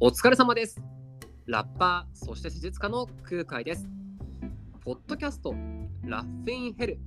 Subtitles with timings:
[0.00, 0.80] お疲れ様です。
[1.46, 3.88] ラッパー、そして施術家の空海です。
[4.84, 5.52] ポッドキャスト、
[6.04, 7.00] ラッフィンヘル。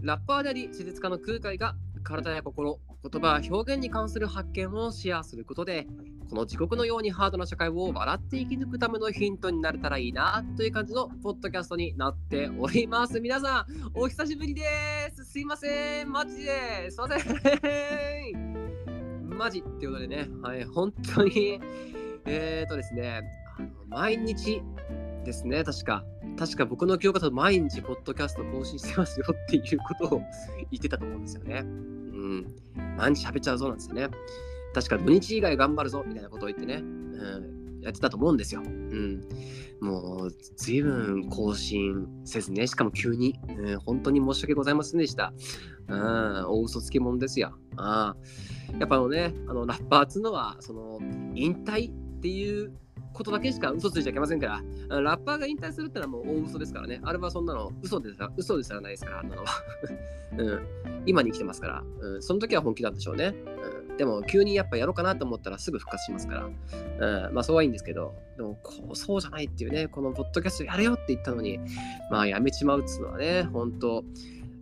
[0.00, 5.86] ラッパーであり、施術家の空海が体や心、言葉や表現に関する発見をシェアすることで、
[6.30, 13.20] この地獄のようにハードな社会を笑って生き抜くためのヒントになれたらいいなという感じのポッドキャストになっております。
[13.20, 14.62] 皆さん、お久しぶりで
[15.14, 15.22] す。
[15.22, 16.10] すいません。
[16.10, 16.90] マジで。
[16.90, 18.53] すいません。
[19.34, 21.60] マジっていうことでね、はい、本当に、
[22.26, 23.22] えっ、ー、とですね、
[23.88, 24.62] 毎日
[25.24, 26.04] ですね、確か、
[26.38, 30.18] 確か僕の教科書毎日ポッドキャスト更新してますよっていうことを
[30.70, 31.60] 言ってたと思うんですよね。
[31.60, 32.56] うん。
[32.96, 34.08] 毎日喋っちゃうぞなんですよね。
[34.74, 38.62] 確か土日以外頑張るぞみたいなことを言ってね、うん、やってたと思うんですよ。
[38.64, 39.28] うん。
[39.80, 45.32] もう、随分更新せずね、しかも急に、うん、本当に申し訳ございませんでした。
[45.88, 47.52] うん、大嘘つき者ですよ。
[47.76, 48.16] あ
[48.78, 50.98] やっぱあのね、あのラッパーっつうのは、その、
[51.34, 52.72] 引退っていう
[53.12, 57.00] ことだけしか嘘ついちゃいけませんから、ラッパーが引退するってのはもう大嘘ですからね。
[57.04, 59.48] あれはそんなの嘘でさ、嘘ですらないですから、あんなのは。
[60.36, 60.60] うん、
[61.06, 63.26] 今に来てますから、うん、その時は本気なんでしょうね。
[63.26, 66.34] うん、でも、急にやっぱやろうかなと思ったらすぐ復活しますか
[67.00, 71.60] ら、うん、まあそうはいいんですけど、でもこう、そうじゃないっていうね、このポッドキャストやれよって言ったのに、
[72.10, 74.04] まあやめちまうっつうのはね、本当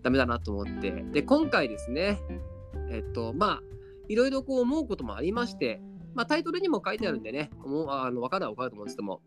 [0.02, 0.90] ダメだなと思って。
[1.12, 2.20] で、今回ですね、
[2.90, 3.62] えっと、まあ、
[4.08, 5.80] いろいろこう思うこともありまして、
[6.14, 9.22] まあ、タイトルにも書いてあるんでね、もうあの分かるは分かると思うんですけども、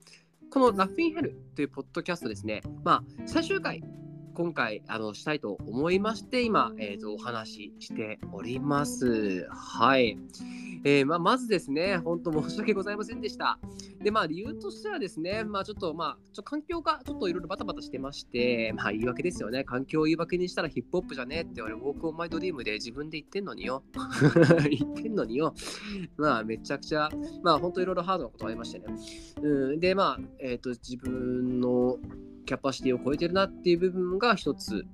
[0.52, 3.84] このラッフィンヘルというポッドキャストですね、まあ、最終回、
[4.36, 9.48] 今回あのしたいと思いまして、今、えーと、お話ししております。
[9.50, 10.18] はい。
[10.84, 13.58] えーまあ、まずですね、本当申し訳ございませんでした。
[14.04, 19.64] で、まあ、理由としてはですね、まあ、ちょっと、まあ、ちょ環境がちょっといろいろバタバタしてまして、まあ、言い訳ですよね。
[19.64, 23.84] 環境を言い訳にしたらヒップホップじゃねえって俺、ウォークオンマイドリームで自分で言ってんのによ。
[24.70, 25.56] 言ってんのによ。
[26.18, 27.10] まあ、めちゃくちゃ、
[27.42, 28.86] まあ、本当いろいろハードなことありましてね。
[29.42, 31.98] うん、で、まあ、えっ、ー、と、自分の
[32.46, 34.86] キャパシティを超えてるなっていう部分が一つ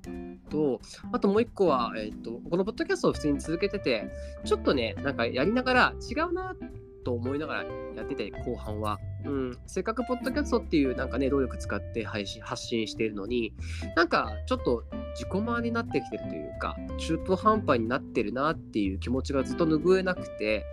[0.49, 0.81] と、
[1.11, 4.09] あともう一個は、え、ー、と、このポッドキャストを普通に続けてて、
[4.43, 6.55] ちょっとね、なんかやりながら違うな
[7.03, 7.63] と思いながら
[7.95, 8.99] やってて、後半は。
[9.25, 13.53] うん、せっかくポッドキャストっていうなんかね、労力使って配信発信しているのに、
[13.95, 20.65] なんかちょっと自己満になってきてるというか、中途半端になってるなっていう気持ちがずっと拭えなくて、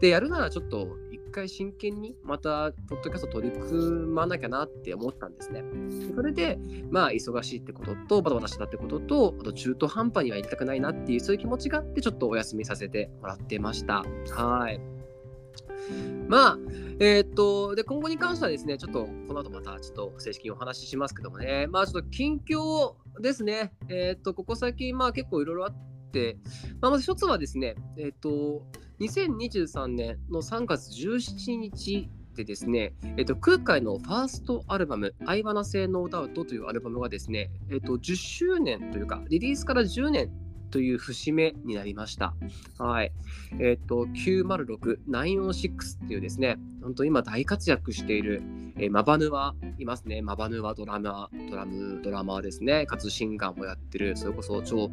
[0.00, 0.96] で、やるならちょっと
[1.32, 5.64] 回真剣にまたポッドキャスト取り組まなきゃなって思ったんですね。
[6.14, 6.58] それで、
[6.90, 14.04] まあ、忙しいってことと、バタバタしたってことと、あと中途半端にはやりたくないなっていう、そういう気持ちがあって、ちょっとお休みさせてもらってました。
[14.30, 14.80] はい。
[16.28, 16.58] まあ、
[17.00, 25.74] えー、っと、で、今後に関してはですね、ちょっとこの後またちょっと正式にお話ししますけどもね、まあちょっと近況ですね、えー、っと、ここ最近、まあ結構いろいろあっ
[26.12, 26.36] て、
[26.80, 28.64] まあまず一つはですね、えー、っと、
[29.02, 40.30] 2023年の3月17日でですね、えっと、空海のファーストアルバム、I Wanna Say No Doubt というアルバムがですね、えっと、10周年というか、リリースから10年
[40.70, 42.34] という節目になりました。
[42.78, 43.12] はい。
[43.58, 48.40] えっ、ー、と、906、906っていうですね、本当今大活躍している、
[48.78, 50.22] えー、マバヌワいますね。
[50.22, 52.86] マバヌワドラマー、ドラム、ドラマーですね。
[52.86, 54.90] かつシンガーもやってる、それこそ超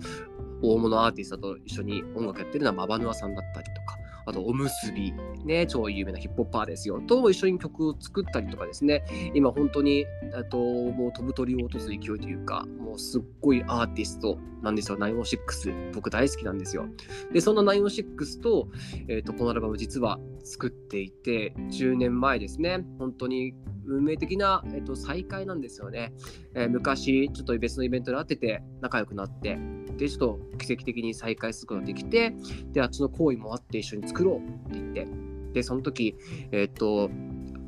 [0.62, 3.99] 大物アーティストと一緒に音楽やってるのはマバヌワさんだったりとか、
[4.30, 5.14] あと、おむすび、
[5.44, 9.04] ね、超有名なヒップホッパーですよ、と一緒に曲を作ったりとかですね、
[9.34, 10.06] 今本当に、
[10.50, 15.94] ともう飛ぶ鳥を落とす勢いというか、もうすっごいアーティストなんですよ、906。
[15.94, 16.86] 僕大好きなんですよ。
[17.34, 18.68] で、そんな906と、
[19.08, 23.54] えっ、と、このアルバム実は作っていて、10年前ですね、本当に
[23.86, 26.14] 運命的な、えー、と再会なんですよね、
[26.56, 29.58] えー、昔、ちょっと別のイベントで会ってて、仲良くなって、
[29.98, 32.34] で、ちょっと奇跡的に再会することができて、
[32.72, 35.08] で、あっちの行為もあって一緒に作ろうって言って、
[35.54, 36.16] で、その時、
[36.52, 37.10] えっ、と、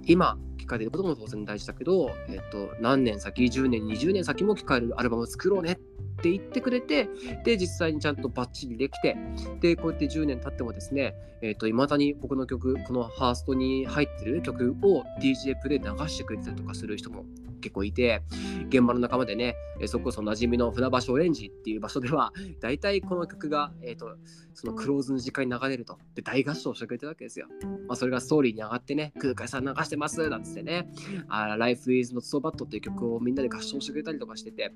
[0.05, 5.90] 今、聞かれることも当然大事だけど、えっ、と、何年先、10年、20年先も聞かれるアルバムを作ろうねって
[6.21, 7.09] って言ってくれて、
[7.43, 9.17] で、実際にちゃんとバッチリできて、
[9.59, 17.25] で、こうやって10年経ってもですね、えっ、ー、と、未だに僕の曲、このハーストに入ってる曲を DJ プレイ流してくれたりとかする人も
[17.61, 18.21] 結構いて、
[18.69, 19.55] 現場の仲間でね、
[19.87, 24.17] そこそ馴染みの船橋オレンジっていう場所では、 大体この曲が、え、ー、と、
[24.53, 27.47] そのクローズの時間に流れると、で、大合唱してくれてるわけですよ。
[27.87, 30.91] まあ、それがストーリーに上がってね、空海さん流してますなんつってね、
[31.29, 34.73] あ Life is not so bad っていう曲をみんなで合唱してくれたりとかしてて、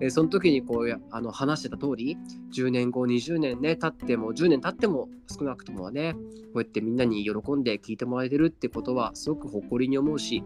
[0.00, 2.16] え、その時にこう、あの話してた通り、
[2.52, 6.14] 10年後、20年ね、経っても、10年経っても少なくともはね、
[6.54, 10.44] こうやってみんなに喜んで聴いてもらえてるってことは、すごく誇りに思うし、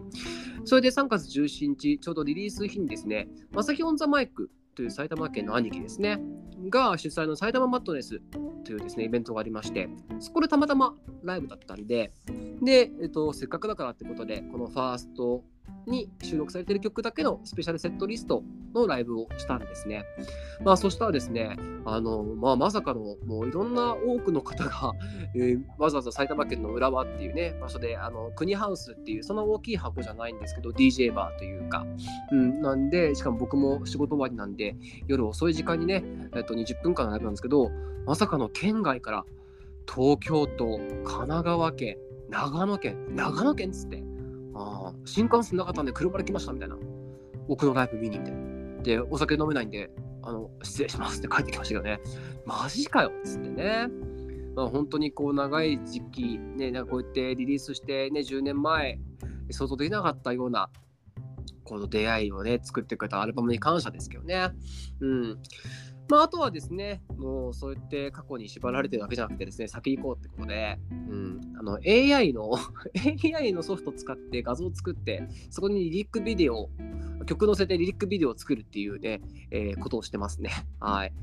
[0.65, 6.19] それで3月17日、ちょうどリリース日にですね、まさひオンザマイクという埼玉県の兄貴ですね、
[6.69, 8.21] が主催の埼玉マットネス
[8.63, 9.89] というですね、イベントがありまして、
[10.19, 10.93] そこでたまたま
[11.23, 12.11] ライブだったんで、
[12.61, 15.43] で、えっと、せっかくだからってことで、このファースト
[15.89, 18.43] に収録されている曲だけのスペシャルセットリスト
[18.73, 20.05] のライブをしたんですね。
[20.63, 24.93] まあ、そしたらですね、あのまあ、まさかのもういろんな多くの方が、
[25.35, 31.85] えー、わざわざ埼玉県の浦和っていうね、場所で、あの国ハウスっていう、その大きい箱じゃないんですけど、DJ バーというか、
[32.31, 34.75] うん、なんで、しかも僕も仕事終わりなんで、
[35.07, 36.03] 夜遅い時間にね、
[36.35, 37.71] えっと、20分間のライブなんですけど、
[38.05, 39.25] まさかの県外から
[39.91, 41.97] 東京都、神奈川県、
[42.29, 44.03] 長野県、長野県っつって、
[44.59, 46.77] あ新幹線なかったんで車で来ましたみたいな。
[47.47, 48.83] 僕のライブ見にみたいな。
[48.83, 49.89] で、お酒飲めないんで、
[50.21, 51.99] あの、失礼しますって帰ってきましたけどね。
[52.45, 53.87] マジかよっつってね。
[54.55, 58.99] まあ、本当にこう長い時期、ね、なんかこうやってリリースしてね、10年前、
[59.51, 60.69] 想像できなかったような、
[61.63, 64.49] この出会いをね、作ってくれたアルバムに感謝ですけどね。
[64.99, 65.39] うん。
[66.09, 72.51] まあ、あとはですね、もうそうやって過去に縛られてるわけじゃなくてですね、先行こうってことで、うん、あの AI の
[73.39, 76.69] AI のソフトを使って画像を作って、そこにリリックビデオ、
[77.27, 79.21] 曲載せてリリックビデオを作るっていうね、
[79.51, 80.49] えー、ことをしてますね。
[80.81, 81.13] はい。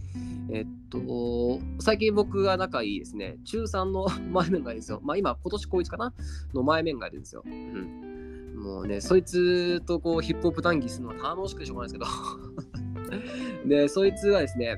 [0.50, 5.00] えっと、最近僕が仲いいですね、中3の 前面がですよ。
[5.03, 6.15] まあ今、今年高1かな
[6.55, 7.43] の前面がいるんですよ。
[7.44, 8.17] うん。
[8.56, 12.66] もうね、そいつとこうヒップホップ談義するのは楽しくてしょうがないですけど
[13.67, 14.76] で、そいつはですね、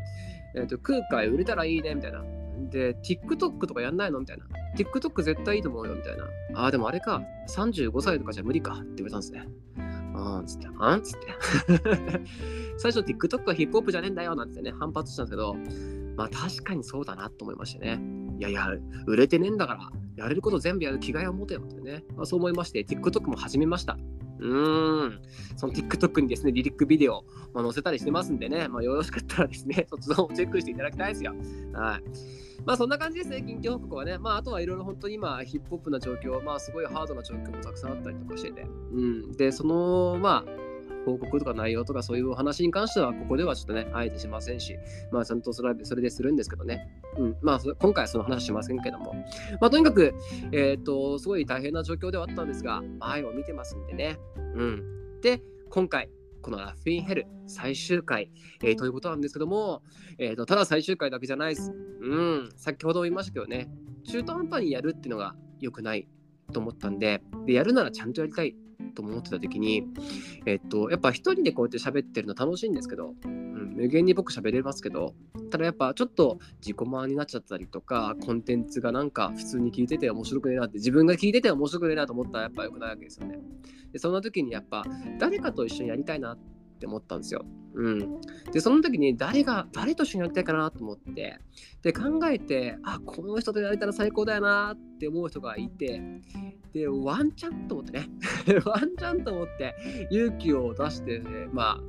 [0.54, 2.22] えーと、空海売れたらいいねみたいな。
[2.70, 4.44] で、TikTok とかやんないのみたいな。
[4.76, 6.24] TikTok 絶対いいと思うよみたいな。
[6.54, 9.46] ああ、でもあれか、35歳とかじゃ無理かって言われたんですね。
[10.14, 11.26] あんつって、あんつって。
[12.76, 15.56] 最初 TikTok はヒップホップじゃねえんだよなんてね、反発したんですけど、
[16.16, 18.00] まあ確かにそうだなと思いましたね。
[18.38, 18.68] いやいや、
[19.06, 22.04] 売れてねえんだから、やれること全部やる気概を持てよってね。
[22.16, 23.96] まあ、そう思いまして、TikTok も始めました。
[24.38, 25.20] うん。
[25.56, 31.34] その TikTok にですね、リリックビデオ、まあ、載せたりしてますんでね、まあ、よろしかったらですね、そっちの方をチェックしていただきたいですよ。
[31.72, 32.02] はい。
[32.64, 34.18] まあそんな感じですね、近況報告はね。
[34.18, 38.66] まああとはいろいろ本当に今、ヒップホップな状況、まあすごいハードな状況もたくさんあったりとかしてて。
[38.92, 39.32] うん。
[39.32, 40.67] で、その、まあ、
[41.08, 44.76] 報告とか内容とかそういうお話に関しては、ここではちょっとね、あえてしませんし、
[45.10, 46.88] まあ、ちゃんとそれそれでするんですけどね。
[47.16, 49.14] うん、まあ、今回はその話しませんけども。
[49.60, 50.14] まあ、とにかく、
[50.52, 54.18] えっ、と、すごい大変な状況ではあったんですが、前を見てますんでね。
[54.54, 55.20] うん。
[55.20, 56.10] で、今回、
[56.40, 58.30] このラフィンヘル最終回、
[58.62, 59.82] えー、ということなんですけども、
[60.18, 61.72] えーと、ただ最終回だけじゃないです。
[62.00, 63.68] うん、先ほども言いましたけどね、
[64.04, 66.08] 中途半端にやるっていうのが良くない
[66.52, 68.56] と思ったんでで、やるならちゃんとやりたい
[68.94, 69.86] と思ってた時に、
[70.46, 75.14] えっと、やっぱ一人でこうやって喋ってるの楽しいんですけど、うん、無限に僕喋れますけど、
[75.50, 83.38] ただやっぱちょっと自己満になっちゃったりとか、コンテンツがなんか普通に聞いてて面白くねえなって、自分が聞いてて面白くねえなと思ったらやっぱ良くないわけですよね。
[83.92, 84.84] で、そんな時にやっぱ
[85.18, 87.44] 誰かと一緒にやりたいなって思ったんですよ。
[87.74, 88.20] うん。
[88.52, 91.38] で、その時に誰が、誰と一緒にやりたいかなと思って、
[91.82, 96.02] で、考えて、あ、この人とやれたら最高だよなって思う人がいて、
[96.72, 98.08] で、ワンチャンと思ってね、
[98.64, 99.74] ワンチャンと思って
[100.10, 101.80] 勇気を出して、ね、ま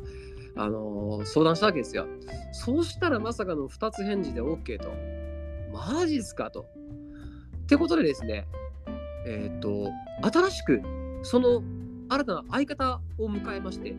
[0.56, 2.08] あ、あのー、相談したわけですよ。
[2.52, 4.92] そうしたらまさかの2つ返事で OK と。
[5.72, 6.66] マジっすかと。
[7.64, 8.48] ってことでですね、
[9.26, 10.82] えっ、ー、と、新しく
[11.24, 11.64] その
[12.10, 13.96] 新たな相方を迎えまして、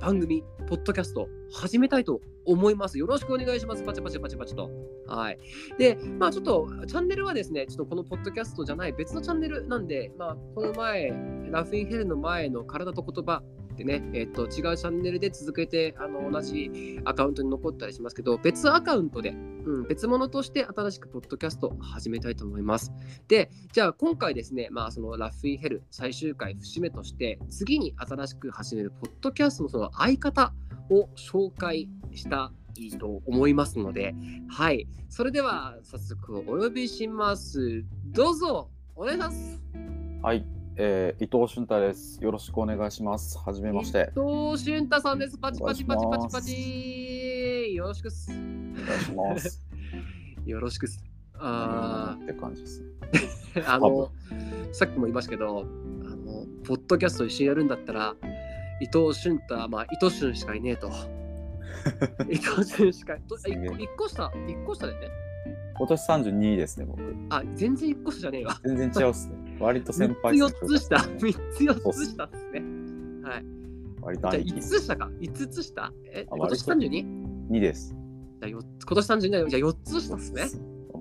[0.00, 2.98] 番組、ポッドキャスト、始めたいと思います。
[2.98, 3.82] よろしくお願いします。
[3.82, 4.70] パチパチパチパチと。
[5.06, 5.38] はい。
[5.78, 11.08] で、まあちょっと、チャンネルはですね、ちょっとこのポッドキャストじゃない別のチャンネルなんで、まあこの前、
[11.50, 13.42] ラフィンヘルの前の体と言葉
[13.76, 22.90] ってね、えっ、と、違うチャンネルで続けて、あの、同じアカウントに残ったりしますけど、別アカウントで、うん、別物として新しくポッドキャスト始めたいと思います。
[23.28, 30.54] で、じゃあ今回ですね、まあそのラフィンヘル最終回節目として、次に新しく始めるポッドキャストのその相方
[30.88, 34.14] を紹介したいいと思いますので、
[34.48, 34.86] はい。
[35.10, 37.84] それでは早速お呼びします。
[38.06, 39.62] どうぞお願いします。
[40.22, 40.55] はい。
[40.78, 42.22] えー、伊藤俊太です。
[42.22, 43.38] よろしくお願いします。
[43.38, 44.10] はじめまして。
[44.14, 45.38] 伊藤俊太さんです。
[45.38, 47.74] パチパチパチパチパチ。
[47.74, 48.30] よろしくす。
[48.30, 49.64] お願いします。
[50.44, 51.02] よろしく す。
[51.38, 52.22] ああ。
[52.22, 52.88] って感じですね。
[53.66, 54.10] あの、
[54.72, 55.62] さっきも言いましたけど、あ
[56.14, 58.14] の、ポッドキャスト一緒にやるんだったら、
[58.82, 60.90] 伊藤俊太、まあ、伊藤俊しかいねえと。
[62.28, 63.20] 伊藤俊しか、1
[63.96, 65.08] 個下、1個下でね。
[65.78, 67.00] 今年32ですね、僕。
[67.30, 68.60] あ、全然1個下じゃねえわ。
[68.62, 69.45] 全然違うっすね。
[69.60, 70.96] 割と先輩3つ4つ下。
[70.96, 71.18] 3
[71.52, 72.60] つ4つ下ですね。
[73.28, 73.44] はい。
[74.02, 75.10] 割とじゃあ5つ下か。
[75.20, 75.92] 5つ下？
[76.12, 77.94] え、今年 32?2 です。
[78.40, 80.48] じゃあ今年32じゃあ4つ下ですね。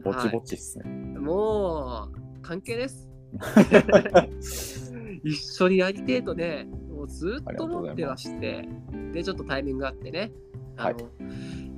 [0.04, 0.84] ぼちぼちっすね。
[0.86, 3.10] はい、もう、関係です。
[5.24, 8.68] 一緒にやりてえとね、もうずっと思ってまして、
[9.12, 10.32] で、ちょっとタイミングがあってね、
[10.78, 11.06] あの、はい、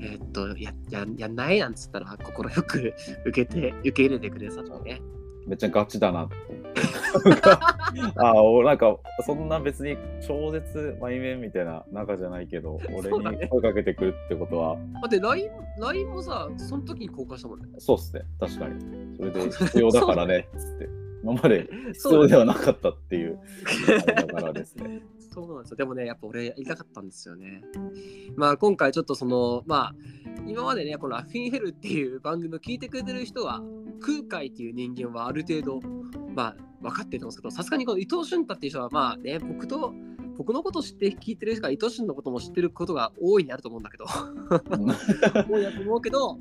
[0.02, 2.94] えー、っとやや、やんないなんつったら、快く
[3.26, 5.02] 受けて、受け入れてくれさってね。
[5.48, 6.30] めっちゃガチだな
[8.18, 17.68] あおなんかそんな別に超絶前面みたいな仲じゃないけど、 俺に声かけてくるってことは、だって LINE, LINE もさ、その時に交換したもんね。
[17.78, 19.18] そうっすね、確かに。
[19.18, 20.90] それで 必要だからね、つって。
[21.24, 23.40] 今まで必要ではなかったっていう、
[24.06, 25.02] だからですね。
[25.38, 25.78] そうなんですよ。
[25.78, 27.62] でもね、やっぱ俺やりたかったんですよね。
[28.36, 29.96] まあ今回ちょっとその、まあ
[30.48, 33.62] 今までね、このラフィンヘルっていう番組を聞いてくれてる人は、
[34.02, 35.80] 空海っていう人間はある程度、
[36.34, 39.94] まあ分かってると思うんですけど、さすがにこの伊藤俊太っていう人は、まあね、僕と、
[40.40, 44.06] 僕のことを知って聞いてる人が伊藤俊のことも知ってることが大いにあると思うんだけど、
[45.48, 46.40] 多いなと思うけど、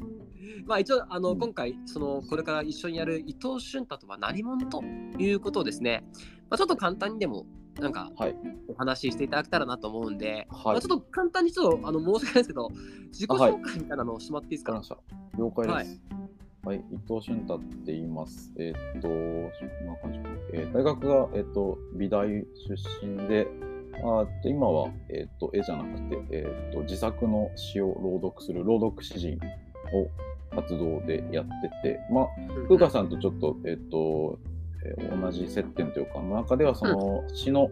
[0.65, 4.83] まあ一応あの今回そのこれから一緒にやる伊藤俊太とは何者と
[5.19, 6.03] いうことをですね、
[6.49, 7.47] まあ、ちょっと簡単にでも
[7.81, 8.35] なんかはい。
[8.69, 10.77] お話ししていただけたらなと思うんで、まはい。
[10.79, 12.69] あ、ちょっと簡単にちょっとあの申し訳ないですけど
[13.09, 15.39] 自己紹介みたいなのをしてもらっていいですか、わかりました。
[15.39, 16.01] 了解です。
[16.65, 18.53] はい、伊藤俊太って言います。
[18.59, 19.09] えーっと、
[20.53, 22.45] えー大学が、えーっと美大出
[23.07, 23.47] 身で、
[23.95, 29.39] あーっと今は、えーっと絵じゃなくて、えーっと自作の詩を朗読する朗読詩人
[29.95, 30.09] を
[30.55, 31.45] 活動でやっ
[31.83, 32.25] てて、まあ、
[32.59, 34.56] うん風花さんとちょっと,、えーっとえー
[35.21, 37.71] 同じ接点というか、中ではその詩の、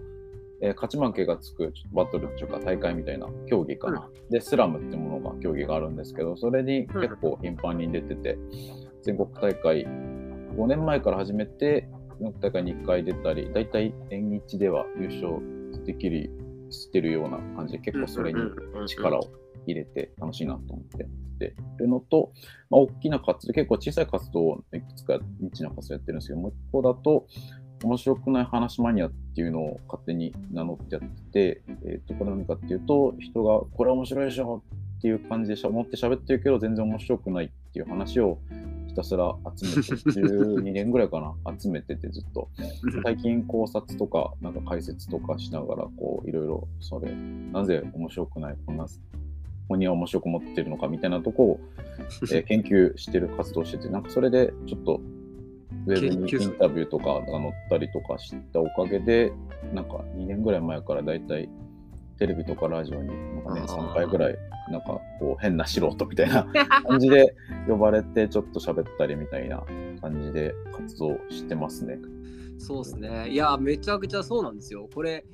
[0.61, 8.39] えー勝ち負けがつくバトルっていうか大会みたいな競技かな、でスラムってものが競技があるんですけどそれに結構頻繁に出てて、
[9.03, 11.87] 全国大会5年前から始めて
[12.21, 16.31] 全国大会に1回出たり大体縁日では優勝できる
[16.71, 18.41] してるような感じで結構それに
[18.87, 19.29] 力を
[19.73, 22.33] 入れて楽しいなと思ってやってるのと、
[22.71, 27.27] まあ、大きな活動、結構小さい活動をいくつかニッチな活動やってるんですけど、もう一個だと、
[27.83, 34.63] 面白くない話マニアっていうのを勝手に名乗ってやってて、えっ、と、これ何かっていうと、人がこれ面白いでしょ
[34.99, 38.39] っていう感じでしゃ思って喋ってるけど、全然面白くないっていう話を
[38.89, 42.49] ひたすら集めて、12年ぐらいかな、集めててずっと。
[43.05, 48.87] 最近考察とか、なんか解説とかしながら、こう、いろいろ、それ、なぜ面白くない、こんな、
[49.65, 51.61] ここには面白く持ってるのかみたいなとこを、
[52.33, 55.01] えー研究してる活動してて、なんかそれでちょっと、
[55.87, 59.33] ウェブにインタビューとかが載ったりとかしたおかげで、
[59.73, 61.49] なんか2年ぐらい前からだいたい
[62.19, 64.37] テレビとかラジオになんか、ね、あー3回ぐらい、
[64.71, 66.45] なんかこう変な素人みたいな
[66.87, 67.35] 感じで
[67.67, 69.63] 呼ばれて、ちょっと喋ったりみたいな
[70.01, 71.99] 感じで活動してますね。
[72.59, 73.31] そうですね。
[73.31, 74.89] いや、めちゃくちゃそうなんですよ。
[74.95, 75.25] これ、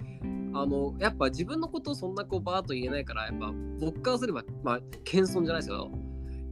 [0.53, 5.91] あの、やっぱ自分のことをそんなこうバーッと言えないから、やっぱ僕からすれば、まあ、謙遜じゃないですけど、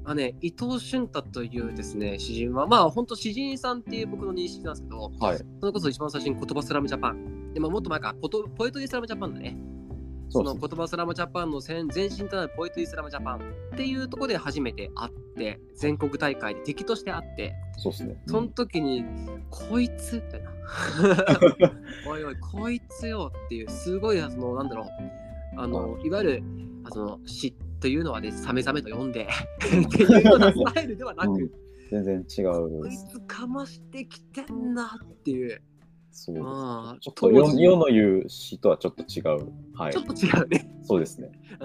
[0.05, 5.39] まあね、伊藤俊太というですね、詩人は、まあ、本当詩人さんっていう僕の認識なんですけど、はい。
[5.61, 7.53] それこそ一番最初に言葉スラムジャパン。
[7.53, 9.57] でももっと前か、ポトポエトリースラムジャパンだね。
[10.29, 10.55] その。
[10.55, 13.41] 言葉スラムジャパンの前前身となるポエトリースラムジャパンっ
[13.77, 18.17] ていうところで初めて会って、全国大会で敵として会って、そうですね。
[18.27, 19.05] その時に、
[19.51, 20.51] こいつみたいな。
[22.11, 24.87] おいおい、こいつよっていう、すごい、その、なんだろう、
[25.57, 26.43] あの、いわゆる、
[26.85, 29.27] あの、詩というのはね、サメザメと呼んで、
[29.59, 31.51] っていうようなスタイルではなく、うん
[31.91, 32.91] 全然違うこい。
[32.91, 35.63] つかましてきてんなっていう、
[36.11, 36.45] そうです。
[36.47, 39.53] ああちょっと世世の言う詩とはちょっと違う。
[39.75, 40.01] はいちょ。
[40.03, 40.71] っと違うね。
[40.83, 41.31] そうですね。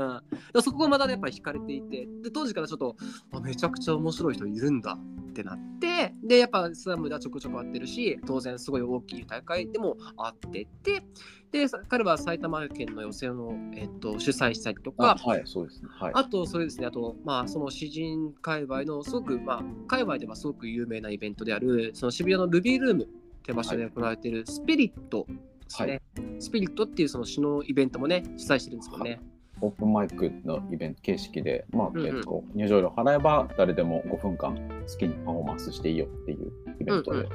[0.53, 2.95] うん、そこがまたねやっぱり惹かれていてで当時からちょっと
[3.31, 11.03] あめちゃくちゃ面白い人いるんだってなってでやっぱスラムではちょくちょく会ってるし当然すごい大きい大会でも会ってて
[11.51, 15.89] でさ彼は埼玉県の予選を、えっと、主催したりとかあはい、そうですね。
[15.91, 16.11] はい。
[16.15, 23.07] あと、それですね、あと、まあ、その詩人界隈のすごく、まあ、界隈ではすごく有名なイベントである、その渋谷のルビールーム
[23.43, 25.35] って場所で行われているスピリットで
[25.67, 26.01] すね。
[26.39, 29.19] スピリットっていうその詩のイベントもね、主催してるんですもんね。
[29.61, 37.29] オープンマイクのイベント形式で、まあうんうんえっと、入場料払えば誰でも5分間好きにパフォーマンスしていいよっていうイベントで、うん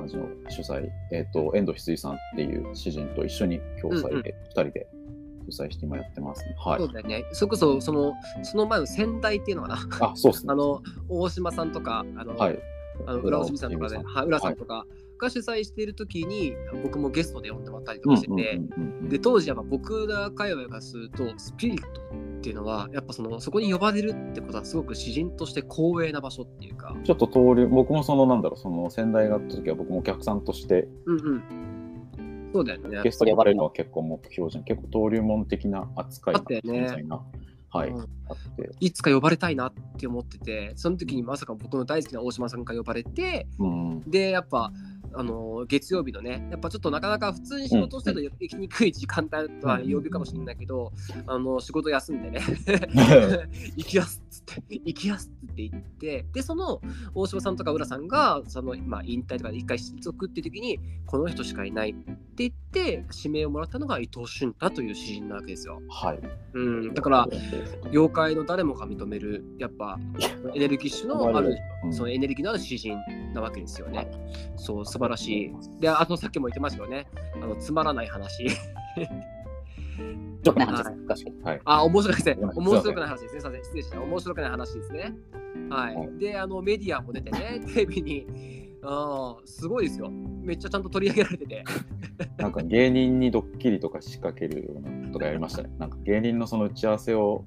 [0.00, 4.88] 感じの主催、えっと、遠藤翡翠さんっていう詩人と一緒に共催で2人で
[5.50, 6.54] 主催して今やってますね。
[6.58, 6.92] はいそう。
[6.92, 7.24] だよね。
[7.32, 10.06] それこそ、その、その前の先代っていうのかな。
[10.06, 10.54] あ、そうですね あ。
[10.54, 12.58] の、大島さんとか、あの、はい。
[13.06, 14.86] あの浦尾清水さんとかで、浦尾はい浦さんとか
[15.20, 18.60] が主催している時に、僕もゲストで呼んでもらったりとかしてて、
[19.08, 21.86] で当時やっぱ僕ら界隈がするとスピリット
[22.40, 26.96] っていうのはやっぱそのそこに呼ばれるってことはすごく詩人として光栄な場所っていうか。
[27.04, 31.42] ちょっと登竜、僕もその、なんだろう、その先代があった時は僕もお客さんとしてうんうん。
[32.52, 33.02] そうだよね。
[33.02, 34.64] ゲストに呼ばれるのは結構目標じゃん。
[34.64, 37.04] 結構登竜門的な扱いなあったよね。
[37.72, 38.08] はい、うん。
[38.80, 44.02] いつか呼ばれたいなって思っててその時にまさか僕の大好きな大島さんが呼ばれてうん。
[44.10, 44.72] でやっぱ
[45.12, 50.92] あの月曜日のね、やっぱちょっとなかなか普通に仕事してると行きにくい時間帯とは曜日かもしれないけど、
[51.26, 52.40] あの仕事休んでね、
[53.76, 56.80] 行きやすっつって、行きやすって言って、で、その
[57.14, 65.80] 大島さんとか浦さんが、そのまあ、引退とかで一回退職って時に、この人しかいないって言って、指名をもらったのが伊藤俊太という詩人なわけですよ。
[65.88, 66.20] はい。
[66.54, 67.28] うん、だから、
[67.90, 69.98] 妖怪の誰もが認める、やっぱ
[70.54, 71.92] エネルギッシュのある、うん。
[71.92, 72.96] そのエネルギーのある詩人
[73.34, 74.08] なわけですよね。
[74.56, 75.80] そう、素晴らしい。
[75.80, 77.08] で、あとさっきも言ってましたよね、
[77.42, 78.46] あのつまらない話。
[80.42, 81.24] ちょっとね、話です。
[81.42, 81.60] はい。
[81.64, 82.34] あ、面白いですね。
[82.34, 83.40] ごめん面白くない話ですね。
[83.40, 84.02] すいません、失礼しました。
[84.02, 85.14] 面白くない話ですね。
[85.68, 85.96] はい。
[85.96, 88.26] はいで、あのメディアも出てね、テレビに、
[88.82, 90.10] あーすごいですよ。
[90.10, 91.64] めっちゃちゃんと取り上げられてて。
[92.38, 95.70] なんか芸人にドッキリとか仕掛けるようなことがやりましたね。
[95.78, 97.44] なんか芸人のその打ち合わせを、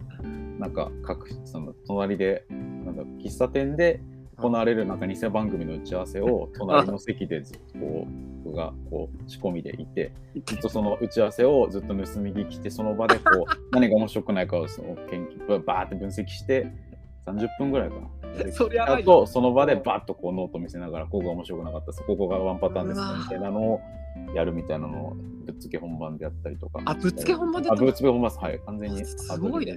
[0.60, 4.00] なんか各その隣で、なんだ喫茶店で
[4.43, 10.12] 行われるなんか偽番組の打ち合わせを 隣の席でずっとこう僕がこう仕込みでいて、
[10.45, 16.67] ずっとその打ち合わせをずっと盗み聞きして、その場でこう 何が面白くないかをその研究バーって分析して、
[17.25, 18.51] 30分ぐらいかな。
[18.51, 23.81] それあと、その場でバッとこうノート見せながら、ここが面白くなかったです、ここがワンパターンですみたいなのを
[24.35, 26.81] やるみたいなのをぶっつけ本番でやったりとか。
[26.83, 28.39] あ、ぶっつけ本番であ、ぶっつけ本番です。
[28.39, 28.59] はい。
[28.65, 29.05] 完全に。
[29.05, 29.73] すごいね。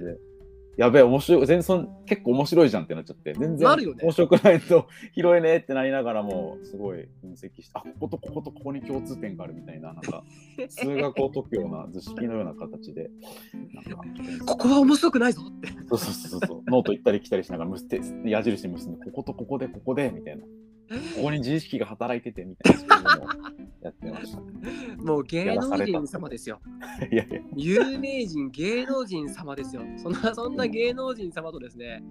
[0.77, 1.45] やべえ、面白い。
[1.47, 10.23] 全然結構面白いじゃんってなっちゃって、全然面白くないと 拾えねえってなりながらも、すごい分析して、あ、こことこことここに共通点があるみたいな、なんか、
[10.69, 13.09] 数学を解くような図式のような形で、
[14.45, 15.67] ここは面白くないぞって。
[15.87, 20.43] そうそうそうそう、ノート行ったり来たりしながら、むすて矢印結んで、こことここで、ここで、みたいな。
[21.15, 23.27] ここに自意識が働いてて、みたいな、そういうのを
[23.81, 24.41] やってました。
[25.03, 26.59] もう芸能人様ですよ。
[27.11, 29.81] いやいや、有名人、芸能人様ですよ。
[29.97, 32.03] そんな、そんな芸能人様とですね、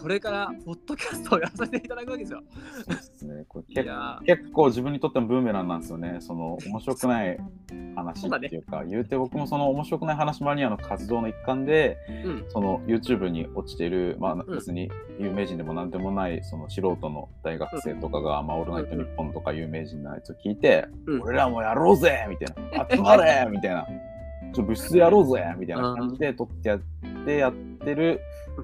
[0.00, 2.42] これからポッドキャストをやらせていただくわけですよ。
[2.72, 3.44] そうですね。
[3.48, 3.86] これい
[4.26, 6.16] 結構自分にとってもブーメランなんですよね。
[6.20, 7.38] その面白くない
[7.94, 12.50] 話っていうか、言うて僕もその面白くない話マニアの活動の一環で、ーうん。
[12.50, 21.22] その YouTube に落ちてる、まあん別に有名人でもなんでもないその素人の大学生とかが、まあオールナイトニッポンとか有名人のやつを聞いて、うん。
[21.22, 23.86] 俺らもやろうぜみたいな、集まれみたいな、
[24.52, 26.80] ちょ物質やろうぜみたいな感じで撮ってやっ
[27.24, 28.20] てやってる、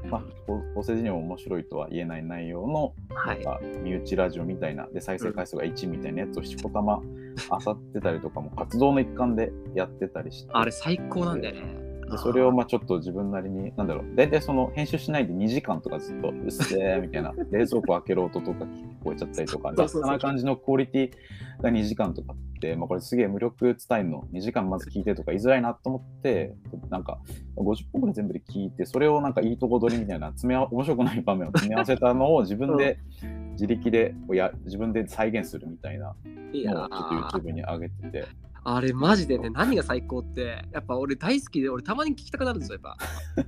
[0.09, 3.42] まあ、構構成時にも面白いとは言えない内容のはい。
[3.42, 4.87] か身内ラジオみたいな。
[4.87, 7.02] で再生回数が1みたいなやつをしこたま
[7.50, 10.50] あさってたりとかも活動の一環でやってたりして。
[10.52, 11.89] あれ最高なんだよね。
[12.11, 20.03] でそれをまあちょっと自分なりになんだろう大体その編集しないで2時間とかずっとうっせーみたいな 冷蔵庫開ける音とか聞こえちゃったりとかそうそうそう。
[20.03, 26.55] 雑な感じのクオリティが2時間とかって、まあ、これすげえ無力伝えるの2時間まず聞いてとか言いづらいなと思って
[26.88, 27.20] なんか
[27.57, 32.99] 50分ぐらい全部で聞いてそれをなんかいいとこ取りみたいな詰め合わ面白くない場面を詰め合わせたのを自分で
[33.53, 37.40] 自力でや自分で再現するみたいなのをちょっとー。
[37.40, 38.49] YouTube に上げてて。
[38.64, 42.96] あれマジでね、何が最高って、やっぱ俺大好きで、俺たまに聞きたくなるんですよ、やっ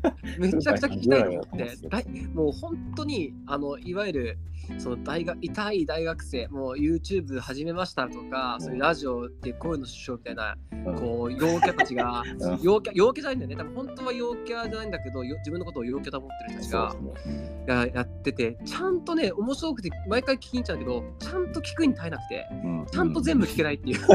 [0.02, 0.14] ぱ。
[0.38, 4.38] めちゃくちゃ聞きたいと思って、大もう本当に、あの、いわゆる、
[4.78, 10.94] その大学、痛い大学生、もう YouTube 始めましたとか、そういうラジオでこういうのしようみたいな、うん。
[10.94, 12.60] こう、陽キャたちが、うん。
[12.62, 22.48] 陽キャ、陽キャじゃないんだよね、多分本当は陽キャじゃないんだけど、よ自分のことを陽キャと思ってる人たちがややってて、ちゃんとね、面白くて、毎回聞きに行っちゃうけど、ちゃんと聞くに耐えなくて、
[22.90, 24.00] ちゃんと全部聞けないっていう。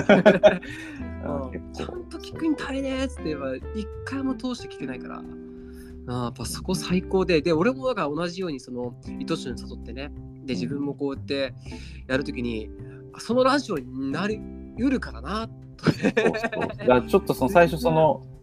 [1.74, 1.96] ちゃ構。
[1.98, 5.24] んと聞くに足りねえっつって言えば一回も通して聞けないから。
[6.10, 10.12] あーやっぱそこ最高で、で、俺もだから同じようにその糸種に誘ってね、
[10.46, 11.54] で、自分もこうやって
[12.08, 12.70] やるときに、
[13.14, 14.40] あそのラジオになり
[14.80, 15.86] うるからな、と。
[15.86, 16.34] そうそう。
[16.34, 18.38] だからちょっとその最初そのうん。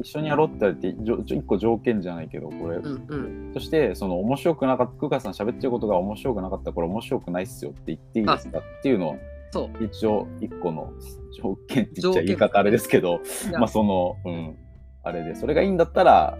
[0.00, 3.16] 一緒にやろうって言われて一個条件じゃないけどこれ、うんう
[3.50, 9.16] ん、としてその面白くなかった空海さん喋ってることが面白くなかったらこれ面白くないっすよって言っていいですかっていうのを
[9.50, 9.84] そう。
[9.84, 10.92] 一応一個の
[11.36, 13.20] 条件って言っちゃ言い方あれですけど
[13.52, 14.56] まあそのうん
[15.02, 16.38] あれでそれがいいんだったら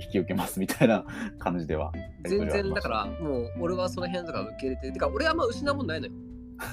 [0.00, 1.04] 引き受けますみたいな
[1.38, 1.92] 感じでは
[2.24, 6.12] 全然だからもう俺はその辺とか受け入れててか俺はま失うもんないのよ。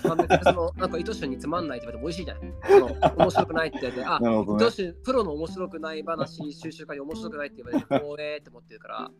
[0.04, 2.54] まあ、別にそのなんか糸種につまんないって言われても美味しいじゃない。
[2.67, 9.12] その面白くないって言って、あ なるほどね糸種プロの面白くない話、収集会に面白くないって言われて、 こうえーって思ってるから。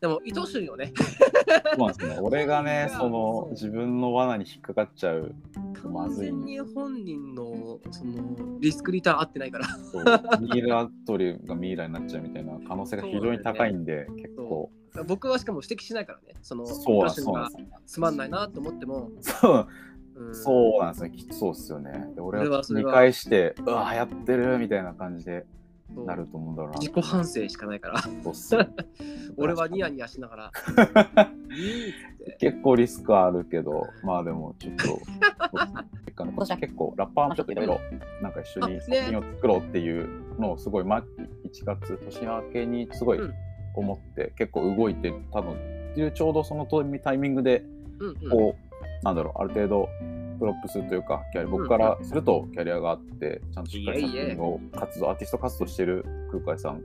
[0.00, 1.04] でも糸種をね、そ
[1.76, 2.18] うなんですね。
[2.20, 5.34] 俺がね その自分の罠に引っかかっちゃう。
[5.84, 9.66] ま完全に本人のそのリスクリターン合ってないから。
[9.66, 10.04] そう。
[10.40, 14.70] ミイラ取りがミイラになっちゃうみたいな可能性が非常に高いんで、結構。
[15.06, 17.10] 僕はしかも指摘しないからね、そのそうが
[17.86, 19.54] つまんないなと思っても、そう。
[19.54, 19.87] うん
[20.32, 22.08] そうなんですね、きっとそうっすよね。
[22.14, 25.46] で俺は見返して、うわ、やってるみたいな感じで
[25.94, 26.78] なると思うんだろうな。
[26.78, 28.66] 自己反省しかないから、そうっすよ。
[29.36, 30.52] 俺はニヤニヤしながら、
[32.38, 35.00] 結構リスクあるけど、まあでもちょっと、
[36.38, 37.80] 年は結構ラッパーもちょっといろいろ
[38.20, 43.34] なんか一緒に作品を作ろうっていうのをすごい、ま、1月年明けにすごいうん。
[43.74, 45.56] 思って、結構動いてたのっ
[45.94, 47.64] ていうちょうどそのタイミングで
[48.30, 48.67] こう、
[49.02, 49.88] なんだろうある程度
[50.38, 56.82] props というかキャリ僕からするとキャリアがあってちゃんとしっかり作品を活動アーティスト活動してる空海さん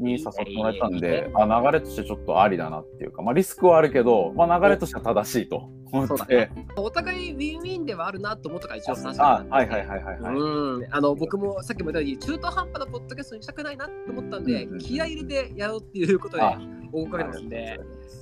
[0.00, 1.08] に誘ってもらえたんいいね。
[1.08, 6.36] であ流れとしてちょっとありだなっていうか、まあ、リスクはあるけど、まあ、流れとしては正しいと思って。
[6.36, 6.50] ね。
[6.76, 10.34] お互いウィンウィンではあるなと思ったから一応話あはいはいはいはいはい。
[10.34, 16.58] うん、あの僕もさっきも言ったように中途半端なポッドキャストにしたくないなと思ったんで、うんうんうん気合い入れてやろうっていうことであ
[16.92, 17.80] 大かけてますんで、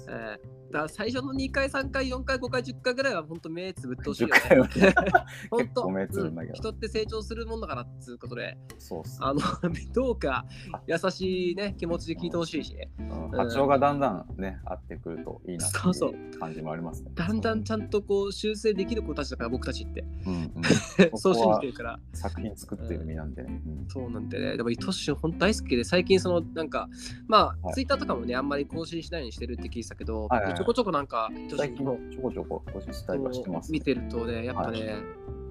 [0.09, 4.83] えーだ最初の2回、3回、4回、5回、10回ぐらいは本当目つぶってほしいよ10回はね。
[4.83, 4.95] ね
[5.51, 5.91] 本当。
[5.91, 6.53] 目つぶんだけど。
[6.53, 6.55] うん。
[6.57, 9.41] 人って成長するもんだからっつうことで、そうっす、あの
[9.95, 10.45] どうか
[10.87, 13.31] 優しいね気持ちで聞いてほしいし、うん。
[13.31, 16.39] 波長がだんだんね合ってくるといいなってそうそういう。
[16.39, 17.11] 感じもありますね。
[17.15, 20.63] だんだんちゃんとこう修正できる子たちだから僕たちって、うんうん、
[21.19, 22.01] そう信じてるから。
[22.13, 23.47] 作品作ってる身なんで。
[23.89, 26.89] そうなんでね、でも、イトシン、本当大好きで、最近、その、なんか、
[27.27, 27.75] まあ、はい。
[27.75, 34.97] ツイッターとかもね、あんまり更新しないようにしてるって聞いてたけど、はいはいはいちょこちょこなんか、最近ンのちょこちょこ更新したりはしてます、見てるとね、やっぱね、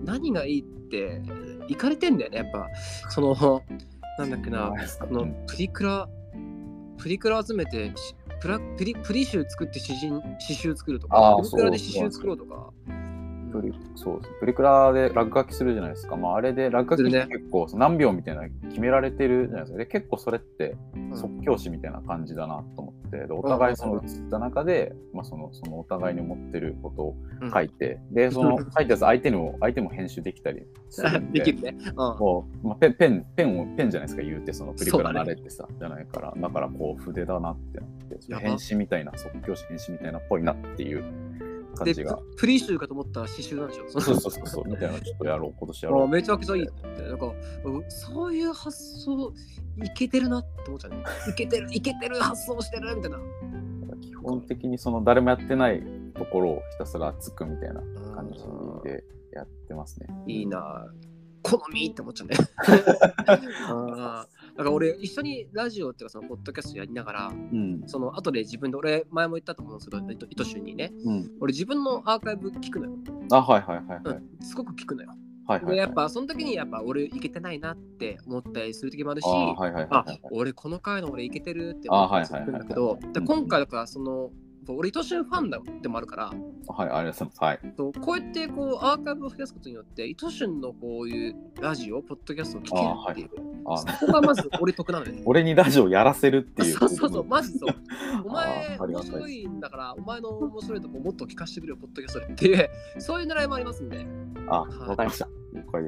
[0.03, 1.21] 何がいいって、
[1.67, 2.67] 行かれてんだよね、やっぱ、
[3.09, 3.61] その、
[4.19, 5.07] なんだっけな、ですか。
[5.07, 6.09] このプリクラ、
[6.97, 12.71] プリクラ集めて、しプラプリプリ集作って詩人詩集作るとか、プリクラで詩集作ろうとか。
[13.51, 16.15] プリそうプリクラで落書きするじゃないですか。
[16.15, 19.77] まあ、あれで落書きって結構何秒みたいなの決められてるじゃないですか。
[19.77, 21.17] で結構それってうん。
[21.17, 27.51] 即興詩みたいな感じだなと思って、でお互いその映った中で、まあ、そのそのお互いに思ってることをうん。
[27.51, 31.39] 書いて、でその 書いたやつ相手にも相手も編集できたりするんで。
[31.43, 31.77] できるね。
[31.85, 31.93] うん。
[32.17, 36.33] こう、まあ、ペンペンペンをペンじゃないですか言うてそのプリクラ慣れってさ、じゃないから。
[36.35, 37.97] だからこう筆だなってなって。
[38.39, 41.03] 編集みたいな即興詩編集みたいなっぽいなっていう
[41.79, 43.89] 感でじがププリ集かと思ったら詩集なんでしょ？
[43.89, 47.25] そうそうそうそうみたいなのちょっとやろう今年やあろうめちゃくちゃいいって、なんか、
[47.65, 49.33] うんそういう発想、
[49.83, 50.97] いけてるなって思っちゃうね。
[51.29, 53.17] いけてる、 いけてる発想してるみたいな。
[54.01, 55.81] 基本的にその誰もやってない
[56.15, 57.81] ところをひたすらつくみたいな
[58.15, 58.39] 感じ
[58.83, 60.07] でやってますね。
[60.27, 60.85] いいな。
[61.43, 62.35] 好みって思っちゃうね。
[63.69, 67.83] あーだから俺、一緒にラジオっていうか、そのポッドキャストやりながら、うん。
[67.85, 71.31] その後で自分で、俺、前も言ったと思うんですけど、糸糸州にね、うん。
[71.39, 72.97] 俺自分のアーカイブ聞くのよ。
[73.31, 74.17] あ、はいはいはいはい。
[74.17, 75.09] うん、すごく聞くのよ。
[75.45, 80.05] はいはいやっぱ、その時に、やっぱ、俺、いけてないなって思ったりする時もあるし、あ。
[80.31, 84.31] 俺この回の俺いけてるって思ったりするんだけどあはいはいはいはいで今回だからその
[84.73, 86.25] 俺糸春ファンだでもあるから。
[86.25, 86.35] はい、
[86.67, 87.43] ありがとうございます。
[87.43, 87.59] はい。
[87.77, 93.47] そうこうやってこうアーカイブを増やすことによって糸春のこういうラジオポッドキャストを聞けるっていう。
[93.69, 95.11] あそこがまず俺得なのよ。
[95.11, 96.73] ね 俺にラジオやらせるっていう。
[96.73, 97.69] そうそうそう マジそう。
[98.25, 102.25] お前面白いんだからお前の面白いとこもっと聞かせてくれよポッドキャストで。
[102.27, 104.05] っていうそういう狙いもありますんで。
[104.49, 105.27] あ、わかりました。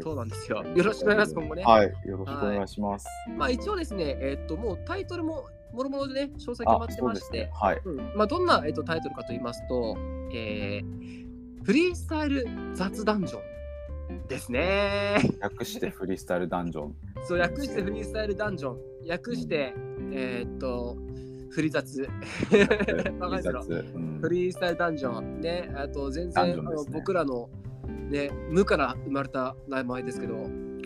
[0.01, 0.63] そうなんですよ。
[0.63, 1.63] よろしくお願いします今後ね。
[1.63, 3.07] はい、よろしくお願いします。
[3.37, 7.51] まあ一応ですねえーっともうタイトルももろもろでね詳細決まあ、ってましてね。
[7.53, 7.81] はい。
[7.83, 9.97] うんまあ、どんな、えっと、タイトルかと言いますと、
[10.33, 11.29] えー
[11.63, 15.17] フリースタイル雑談ジョンですね。
[15.41, 16.95] 略してフリースタイルダンジョン。
[17.25, 18.77] そう、略してフリースタイルダンジョン。
[19.05, 19.73] 略して、
[20.11, 20.97] えーっと、
[21.51, 22.01] フリ雑。
[23.19, 25.41] わかるだろ雑うんフリースタイルダンジョン。
[25.41, 27.49] ね、あと全然、あの僕らの、
[28.09, 30.35] ね、無から生まれた名前ですけど、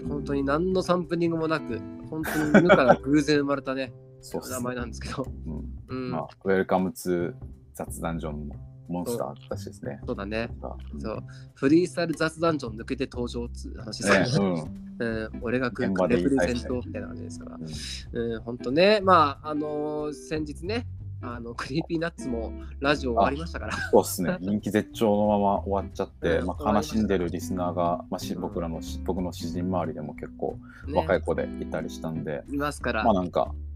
[0.07, 3.93] 本当に何のサンプリングもなく、本当に無から偶然生まれたね、
[4.23, 5.25] そうっす名前なんですけど。
[5.45, 8.55] うんうん、まあ、 welcome to 雑談ジョンの
[8.87, 9.99] モンスターたちですね。
[10.05, 10.49] そうだね。
[10.93, 11.23] うんそう、
[11.55, 14.63] フリースタイル雑談ジョン抜けて登場っつう話ですよね。
[14.63, 17.57] ねうん、俺が来る represent みたいな感じですから。
[17.57, 20.85] うんうん、本当ね、まあ、あのー先日ね、
[21.21, 23.77] あの、 Creepy Nuts もラジオ終わりましたから。
[23.91, 24.37] そうっすね。
[24.39, 30.57] 人気絶頂のまま終わっちゃって、うんまあ、悲しんでるリスナーが、まあ、し僕らのし僕の知人周りでも結構
[30.87, 33.03] ね若い子でいたりしたんで、いますから。
[33.03, 33.72] まあなんか、うん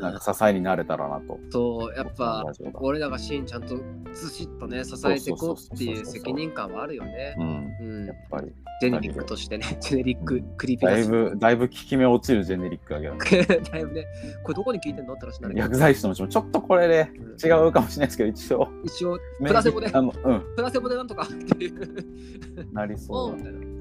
[0.00, 1.38] なんか支えになれたらなと。
[1.50, 3.76] そう、やっぱ俺らがシーンちゃんと
[4.12, 7.34] ずしっとね、支えていこうっていう責任感はあるよね。
[7.38, 8.06] うん、うん。
[8.06, 8.52] やっ、ぱり。
[8.80, 10.90] ジェネリックとしてね、ジェネリッククリーピー。
[10.90, 14.06] だいぶ、だいぶ効き目落ちるジェネリックだけど、 だいぶね、
[14.42, 17.10] これどこに聞いてんのって話になる薬剤師のうちもちょっとこれで
[17.44, 19.90] 違うかもしれないですけど、一応、一応、プラセボで。
[19.92, 22.06] あの、うん、プラセボでなんとかっていう。
[22.72, 23.36] なりそう。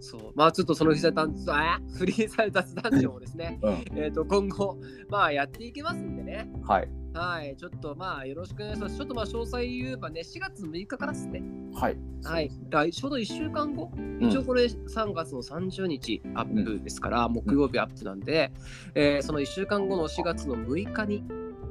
[0.00, 0.32] そう。
[0.34, 6.50] まあちょっとそのフリーサイル雑あフリーサイル雑談ジョンをですね、 うん、えっと、今後、まあやっていきますんでね。
[6.62, 7.56] はい、はい。
[7.56, 8.96] ちょっとまあよろしくお願いします。
[8.96, 11.42] ちょっとまあ詳細言えばね、4月6日からですね。
[11.74, 11.96] はい。
[12.24, 12.48] はい。
[12.48, 18.52] そうですねだからちょうど1週間後、ん一応これ3月の30日アップですから、木曜日アップなんで、
[18.94, 21.24] えーその1週間後の4月の6日に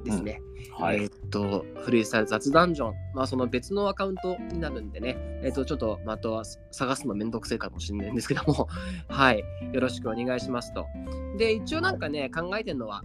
[0.08, 0.42] ですね。
[0.78, 0.98] はい。
[0.98, 8.68] えーっと、フリースタイル雑談ジョン、まあ、その別のアカウントになるんでね、えーっと、ちょっと、まあ、あとは探すのめんどくせえかもしれないんですけども、
[9.08, 10.86] はい、よろしくお願いしますと。
[11.38, 13.04] で、一応なんかね、考えてるのは、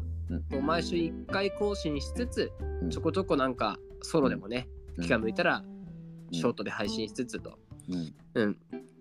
[0.51, 0.67] うん。
[0.67, 2.91] 毎週1回更新しつつう、ん。
[2.91, 4.69] ちょこちょこなんかソロでもね、
[5.01, 6.35] 気が向いたら、うん。
[6.35, 7.59] ショートで配信しつつと。
[7.89, 8.15] うん。
[8.35, 8.59] うん。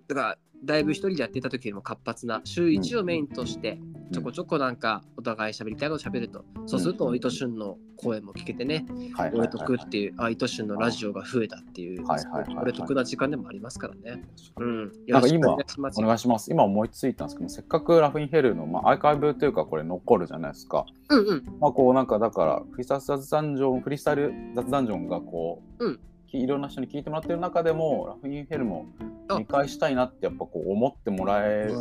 [0.07, 3.79] だから、だいぶ一人でやってた時よりも活発な、週1をメインとして、
[4.11, 8.85] ちょこちょこなんかお互い喋りたいこと喋ると、そうすると、糸旬の声も聞けてね、
[9.33, 14.23] 俺得っていう、あ、糸旬のラジオが増えたっていう、はいはいはいはい俺得な時間でもありますからね。
[14.57, 14.91] うん。
[15.07, 16.51] なんか今よろしくお願いしますお願いします。
[16.51, 20.85] 今思いついたんですけど、せっかくラフィンヘルの、まあ、アーカイブというかこれ残るじゃないですか。
[21.09, 21.43] うんうん。
[21.59, 28.87] まあこうなんかだからフリースタイル雑談ジョン、フリースタイル雑談ジョンがこう、うんきいろんな人に聞いてもらってる中でも、ラフィンヘルも
[29.27, 31.75] あ見返したいなってやっぱこう思ってもらえる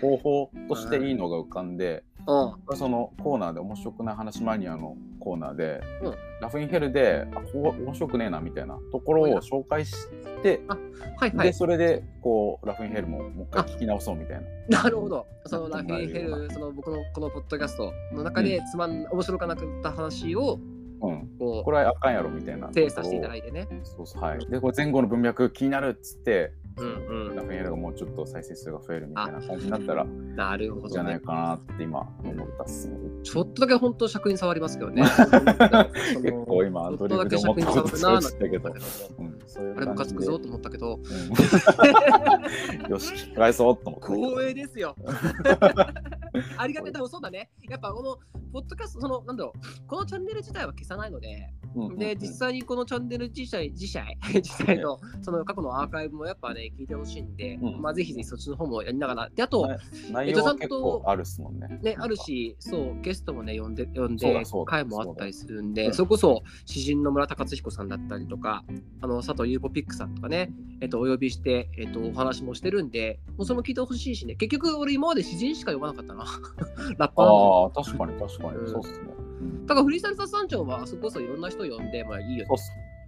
[0.00, 2.76] 方法としていいのが浮かんで、うん。
[2.76, 10.08] そのコーナーで面白くない話マニアのコーナーで、うんラフィンヘルであこう面白くねえなみたいなところを紹介し
[10.42, 11.54] て、ではいはい。
[11.54, 14.82] それでこうラフィンヘルももう一回聞き直そうみたいな。
[14.82, 15.24] なるほど。
[15.46, 20.58] そのラフなってもらえるようなィンヘル、その僕のこのポッドキャストの中でつまん、面白くなかった話を、
[21.02, 23.66] うん、ここれはあかんやろみたいなう、精査していただいいてね。
[23.82, 24.46] そうそうはい。
[24.46, 27.36] でこれ前後の文脈気になるっつってうんうん。
[27.36, 31.20] ラフィンヘルがもうちょっと再生数が増えるみたいな感じになったらなるほどねんじゃない。
[31.20, 32.96] かなって今思ったっすね。
[33.22, 35.02] ちょっとだけ本当尺に触りますけどね。
[36.22, 38.72] 結構今アドリブで思ったことちょっとだけ尺に触るなーなんしたけど
[39.18, 40.98] うん、そういうあれムカつくぞと思ったけど、う
[42.88, 44.06] んよし、聞き返そうと思って。
[44.36, 44.96] 光栄ですよ。
[46.56, 47.50] ありがたい、でもそうだね。
[47.68, 48.18] やっぱこの
[48.52, 51.52] ポッドキャスト、その、なんだろう、このチャンネル自体は消さないので、
[51.96, 59.78] で、実際にこのチャンネル自体、自体、 実際のその過去のアーカイブもやっぱね、聞いてほしいんで、うんまあぜひぜひそっちの方もやりながら、で、あと、ね
[60.10, 61.80] 内容は結構あるっすもんね。
[61.82, 68.64] ね、あるし、そう、ゲストもね、呼んで、呼んでそうだそう、だ回もあったりするんで、それこそ、詩人の村田克彦さんだったりとか、
[69.00, 76.24] あの、佐藤優子ピックさんとかね、えっと、お呼びして、えっと、お話もしてるんで、もうそれも聞いてほしいしね、結局、俺今まで詩人しか呼ばなかったな。
[76.98, 77.72] ラッパーの。
[77.74, 78.58] ああ、確かに確かに。
[78.58, 79.31] うんそうっすね。
[79.42, 82.54] うんだから、フリースタイル雑談長は、あそこそいろんな人呼んで、まあいいよそ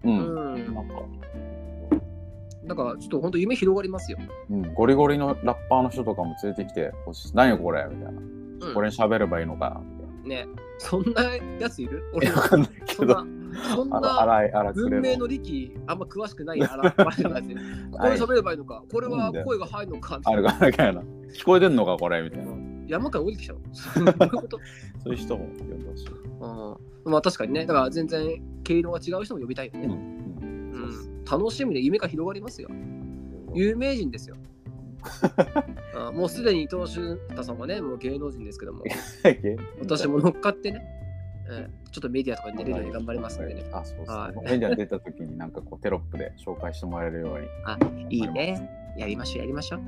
[0.05, 0.11] う。
[0.11, 0.55] うん。
[0.55, 0.75] うん。
[0.75, 0.95] なんか、
[2.67, 4.19] だから、ちょっと本当夢広がりますよ。
[4.51, 7.33] うん、ゴリゴリのラッパーの人とかも連れてきてほしい。
[7.35, 8.21] 何よこれみたいな。
[8.21, 10.47] うんこれに喋ればいいのかなみたいね、
[10.79, 11.23] そんな
[11.61, 11.99] やついる？
[11.99, 12.05] な。
[12.15, 13.15] 俺えわかんないけど。
[13.75, 14.73] そんな。
[14.75, 17.11] 文明の力あんま詳しくないあら これ
[18.15, 21.03] 喋ればいいのかこれは声が入るのかあるが、みたいな。
[21.35, 22.53] 聞こえてんのかこれみたいな。
[22.87, 24.59] 山から降りてきちゃうそういうこと、
[25.03, 26.09] そういう人も呼んでほしい。
[27.05, 27.67] うん、まあ確かにね。
[27.67, 29.89] だから全然毛色が違う人も呼びたいよね、
[31.31, 32.69] 楽しみで夢が広がりますよ。
[33.55, 34.37] 有名人ですよ。
[35.95, 38.85] あもうすでに伊藤俊太さんはねもう芸能人ですけども。
[39.81, 40.83] 私も乗っかってね、
[41.49, 44.45] うん、ちょっとメディアとかに出れるように頑張りますんでねあ、そうはいそう。
[44.45, 48.09] メディアに出た時になんかこうテロップで紹介してもらえるように。
[48.17, 48.85] いいね。
[48.97, 49.81] やりましょう、やりましょう。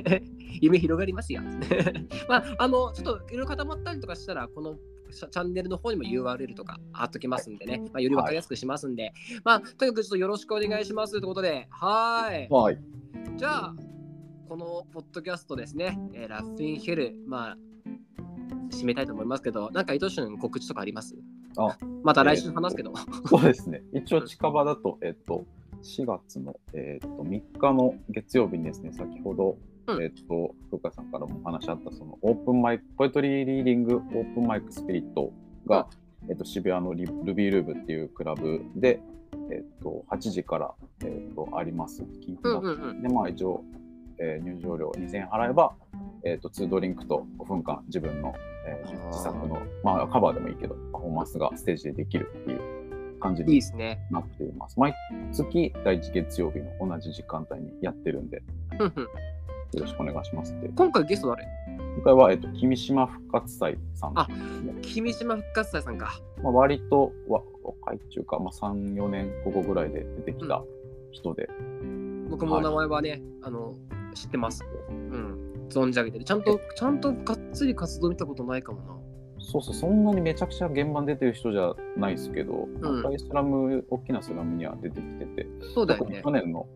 [0.60, 1.42] 夢広がりますよ。
[2.28, 4.76] まあ、あの、ちょっといろいろ固まったりとかしたら、この
[5.10, 9.12] チャンネルの方にも URL とか貼っときますんでね、まあ、より分かりやすくしますんで、
[9.44, 12.48] まあ、とにかくちょっとよろしくお願いしますということで、はーい。
[12.48, 12.78] はい。
[13.36, 13.74] じゃあ、
[14.48, 17.56] このポッドキャストですね、えーラッフィンヘル、まあ、
[18.70, 21.16] 締めたいと思いますけど、なんか伊藤俊告知とかあります？
[21.58, 22.92] あまた来週話すけど。
[23.26, 23.82] そうですね。
[23.92, 25.44] 一応近場だと、えっと、
[25.82, 35.32] 4月の、えっと、3日の月曜日にですね、先ほど、うんえっと、福岡さんからもお話あった、そのオープンマイク、ポエトリーリーディングオープンマイクスピリット
[35.66, 35.88] が、
[36.28, 39.00] えっと、渋谷のリルビールーブっていうクラブで、
[39.50, 40.74] えっと、8時から、
[41.04, 42.02] えっと、あります。
[42.20, 43.02] キンうんグうんうん。
[43.02, 43.64] で、まあ一応、
[44.18, 45.74] えー入場料2000円払えば、
[46.26, 48.34] えっと、2ドリンクと5分間自分の、
[48.66, 54.00] えーあー自作の、まあカバーでもいいけど、パフォーマンスがステージでできるっていう感じいいにですね。
[54.10, 54.78] なっています。
[54.80, 54.92] 毎
[55.32, 58.42] 月第1月曜日の同じ時間帯にやってるんで、
[58.80, 59.08] うんうん
[59.72, 60.68] よろしくお願いしますって。
[60.74, 61.44] 今回ゲスト誰？
[61.96, 64.74] 今回は、えっと、君島復活祭さんね。
[64.82, 66.20] 君島復活祭さんか。
[66.42, 70.62] まあ、割とわ若いっていうか、まあ、3、4年ここぐらいで出てきた
[71.10, 71.48] 人で、
[72.30, 73.74] 僕も名前はね、あの
[74.14, 74.64] 知ってます。
[74.88, 75.35] うん。
[75.68, 76.24] 存じ上げてる。
[76.24, 78.96] ちゃんと、ちゃんとがっつり活動見たことないかもな。
[79.38, 86.30] そうそう、そんなにめちゃくちゃ現場に出てる人じゃないですけど、んなんかスラム、大きなスラムには出てきてて、そうだよね去。
[86.30, 86.66] 年の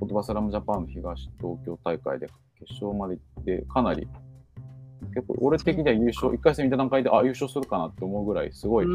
[0.00, 2.28] 言葉スラムジャパンの東東京大会で
[2.58, 4.08] 決勝まで行って、かなり、
[5.14, 8.86] 結構俺的には優勝、1回戦見た段階で、あ、優勝するかなって思うぐらい、すごうい。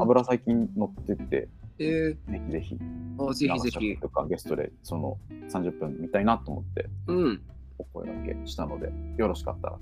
[0.00, 2.78] 油最近乗ってって、えー、ぜひぜひ、
[3.18, 3.96] あぜひぜひ。
[3.98, 5.18] とかゲストでその
[5.50, 7.42] 30分見たいなと思って、うん。
[7.78, 9.78] お声掛けしたので、よろしかったら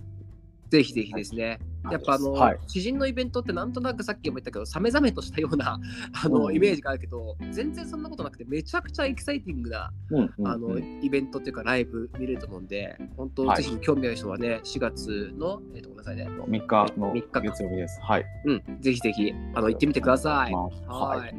[0.70, 1.58] ぜひぜひですね。
[1.90, 5.80] やっぱあの、はい知人のイベントってなんとなくさっきも言ったけど、さめざめとしたような
[6.22, 18.00] あの、うんイメージがあるけど、全然そんなことなくて、めちゃくちゃエキサイティングな、うんうんあのうんイベントっていうかライブ見れると思うんで、本当、はいぜひ興味ある人はね、4月の、えっとごめんなさいね、3日の月曜日です。
[18.02, 18.24] はい。
[18.44, 20.52] うん、ぜひぜひあの行ってみてください。
[20.52, 21.08] まあは。
[21.16, 21.34] はい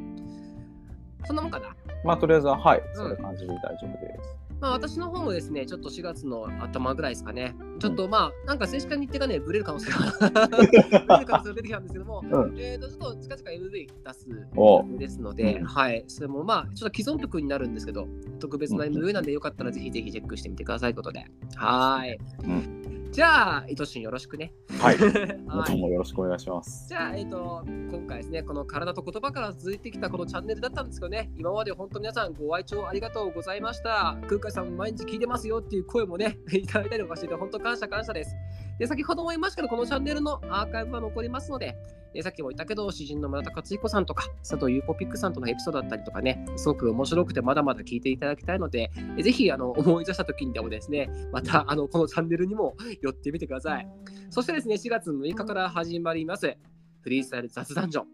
[1.23, 1.67] そんなもんかな。
[2.03, 2.79] まあ、とりあえずは、はい。
[2.79, 4.40] うんそういう感じで大丈夫です。
[4.61, 9.97] まあ、私の方もですね、ちょっと4月の頭ぐらいですかね、ちょっとまあ、なんか正式な日程がね、ぶれる可能性が
[10.49, 12.59] ぶれる可能性が出てきたんですけども、うん。
[12.59, 14.85] えーと、ちょっと近々 MV 出すお。
[14.99, 15.65] ですので、うん。
[15.65, 18.07] はい、それもまあ、ちょっと既存曲になるんですけど、
[18.39, 18.93] 特別なうん。
[18.93, 22.19] MV なんで、よかったらぜひぜひチェックしてみてくださいということで、はい。
[22.43, 24.53] うんじゃあ、伊藤俊よろしくね。
[24.79, 24.95] はい。
[25.45, 26.87] はいももよろしくお願いします。
[26.87, 34.17] じゃあ、えっ、と、今回ですね、この体と言葉から続いてきたこのチャンネルだったんですけどね、今まで本当皆さんご愛聴ありがとうございました。
[34.29, 38.33] 空海さん毎日聞いてますよっていう声もね、 いただいたりとかしてて、本当感謝感謝です。
[38.81, 41.77] で、先ほども言いましたけど、このチャンネルのアーカイブは残りますので、
[42.15, 48.89] えさっきも言ったけど、詩人の村田克彦さんとか、佐藤ゆうぽピックさんとのエピソードだったりとかね、すごく面白くてまだまだ聞いていただきたいので、
[49.19, 53.87] えぜひあの思い出した時にでもですね、またあのこのチャンネルにも寄ってみてください。
[54.31, 56.57] そしてですね、4月6日から始まります、
[57.01, 58.07] フリースタイル雑談所。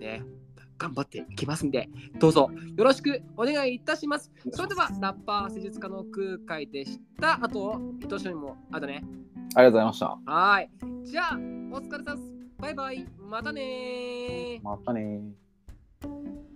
[0.00, 0.24] ね、
[0.78, 1.88] 頑張っていきますんで、
[2.18, 4.30] どうぞよろしくお願いいたします。
[4.52, 7.38] それでは、ラッパー施術家の空海でした。
[7.42, 9.02] あと、伊藤俊も、あとね。
[9.54, 10.06] ありがとうございました。
[10.06, 11.06] はーい。
[11.06, 11.38] じゃあ、お
[11.80, 12.34] 疲れ様です。
[12.58, 13.06] バイバイ。
[13.18, 14.62] またねー。
[14.62, 16.47] またねー。